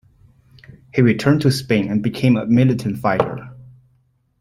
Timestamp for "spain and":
1.51-2.01